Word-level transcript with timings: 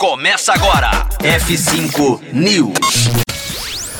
Começa 0.00 0.54
agora. 0.54 0.90
F5 1.18 2.32
News. 2.32 3.10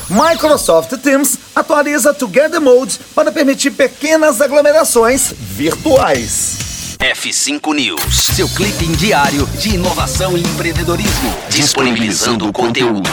Microsoft 0.08 0.96
Teams 0.96 1.38
atualiza 1.54 2.14
Together 2.14 2.58
Mode 2.58 2.98
para 3.14 3.30
permitir 3.30 3.72
pequenas 3.72 4.40
aglomerações 4.40 5.30
virtuais. 5.38 6.96
F5 6.98 7.74
News, 7.74 8.16
seu 8.34 8.48
clipe 8.48 8.86
diário 8.96 9.46
de 9.58 9.74
inovação 9.74 10.38
e 10.38 10.40
empreendedorismo, 10.40 11.36
disponibilizando 11.50 12.48
o 12.48 12.52
conteúdo. 12.52 13.10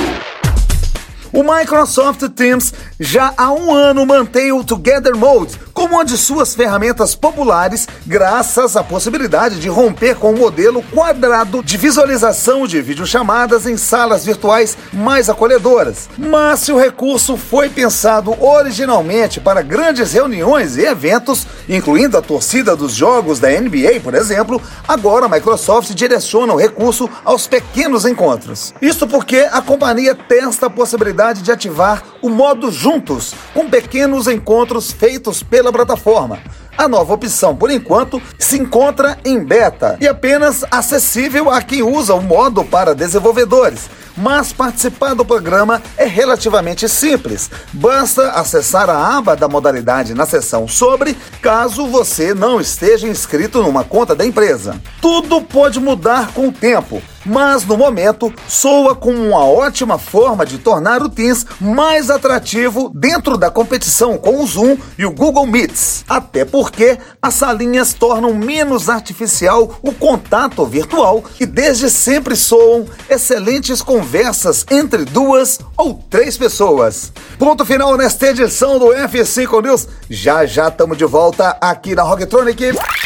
O 1.34 1.44
Microsoft 1.44 2.22
Teams 2.30 2.74
já 3.00 3.34
há 3.36 3.52
um 3.52 3.74
ano 3.74 4.06
mantém 4.06 4.52
o 4.52 4.64
Together 4.64 5.16
Mode 5.16 5.60
como 5.74 5.96
uma 5.96 6.04
de 6.04 6.18
suas 6.18 6.56
ferramentas 6.56 7.14
populares, 7.14 7.88
graças 8.06 8.76
à 8.76 8.84
possibilidade 8.84 9.60
de 9.60 9.70
romper 9.70 10.16
com 10.16 10.32
o 10.32 10.38
modelo 10.38 10.82
quadrado 10.82 11.62
de 11.62 11.78
visualização 11.78 12.66
de 12.66 12.82
videochamadas 12.82 13.68
em 13.68 13.78
salas 13.78 14.26
virtuais 14.26 14.76
mais 14.92 15.30
acolhedoras. 15.30 16.10
Mas 16.18 16.62
se 16.62 16.72
o 16.72 16.80
recurso 16.80 17.38
foi 17.38 17.70
pensado 17.70 18.36
originalmente 18.44 19.40
para 19.40 19.62
grandes 19.62 20.12
reuniões 20.14 20.78
e 20.78 20.82
eventos, 20.82 21.46
incluindo 21.70 22.18
a 22.18 22.24
torcida 22.24 22.76
dos 22.76 22.94
jogos 22.94 23.40
da 23.40 23.50
NBA, 23.50 24.00
por 24.02 24.16
exemplo, 24.16 24.60
agora 24.88 25.28
a 25.28 25.30
Microsoft 25.30 25.92
direciona 25.92 26.54
o 26.54 26.58
recurso 26.58 27.08
aos 27.24 27.46
pequenos 27.46 28.04
encontros. 28.04 28.74
Isso 28.82 29.08
porque 29.08 29.48
a 29.52 29.62
companhia 29.62 30.16
testa 30.16 30.66
a 30.66 30.70
possibilidade 30.72 31.17
de 31.18 31.52
ativar 31.52 32.04
o 32.22 32.30
modo 32.30 32.72
Juntos, 32.72 33.34
com 33.54 33.70
pequenos 33.70 34.28
encontros 34.28 34.92
feitos 34.92 35.42
pela 35.42 35.72
plataforma. 35.72 36.40
A 36.78 36.88
nova 36.88 37.16
opção, 37.16 37.56
por 37.56 37.72
enquanto, 37.72 38.22
se 38.38 38.58
encontra 38.60 39.18
em 39.26 39.44
beta 39.44 39.98
e 40.00 40.08
apenas 40.08 40.64
acessível 40.70 41.50
a 41.50 41.60
quem 41.62 41.82
usa 41.82 42.14
o 42.14 42.22
modo 42.22 42.64
para 42.64 42.94
desenvolvedores. 42.94 43.90
Mas 44.16 44.54
participar 44.54 45.16
do 45.16 45.26
programa 45.26 45.82
é 45.98 46.06
relativamente 46.06 46.88
simples. 46.88 47.50
Basta 47.74 48.32
acessar 48.32 48.90
a 48.90 49.18
aba 49.18 49.36
da 49.36 49.48
modalidade 49.48 50.14
na 50.14 50.26
seção 50.26 50.68
Sobre, 50.68 51.18
caso 51.42 51.88
você 51.88 52.34
não 52.34 52.62
esteja 52.62 53.08
inscrito 53.08 53.62
numa 53.62 53.84
conta 53.84 54.16
da 54.16 54.26
empresa. 54.26 54.80
Tudo 55.02 55.42
pode 55.42 55.80
mudar 55.80 56.32
com 56.34 56.48
o 56.48 56.52
tempo 56.52 57.02
mas 57.28 57.66
no 57.66 57.78
momento 57.78 58.34
soa 58.48 58.96
como 58.96 59.18
uma 59.18 59.46
ótima 59.46 59.98
forma 60.00 60.46
de 60.46 60.58
tornar 60.58 61.02
o 61.04 61.10
Teams 61.10 61.46
mais 61.60 62.10
atrativo 62.10 62.90
dentro 62.96 63.38
da 63.38 63.52
competição 63.52 64.18
com 64.18 64.42
o 64.42 64.48
Zoom 64.48 64.78
e 64.98 65.06
o 65.06 65.12
Google 65.12 65.46
Meets. 65.46 66.06
Até 66.08 66.46
porque 66.46 66.98
as 67.22 67.34
salinhas 67.34 67.94
tornam 67.94 68.34
menos 68.34 68.90
artificial 68.90 69.78
o 69.82 69.92
contato 69.92 70.66
virtual 70.66 71.24
e 71.40 71.46
desde 71.46 71.90
sempre 71.90 72.36
soam 72.36 72.86
excelentes 73.10 73.82
conversas 73.82 74.66
entre 74.72 75.06
duas 75.06 75.60
ou 75.76 76.02
três 76.10 76.38
pessoas. 76.38 77.12
Ponto 77.38 77.66
final 77.66 77.98
nesta 77.98 78.28
edição 78.28 78.80
do 78.80 78.88
F5 78.88 79.64
News. 79.64 79.88
Já 80.10 80.46
já 80.46 80.70
estamos 80.70 80.98
de 80.98 81.06
volta 81.06 81.58
aqui 81.62 81.94
na 81.94 82.04
Rocktronic. 82.04 82.74